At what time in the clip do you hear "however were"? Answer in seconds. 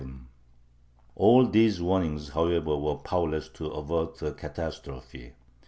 2.29-2.95